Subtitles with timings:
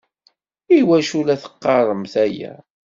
[0.77, 2.53] I wacu i la teqqaremt aya?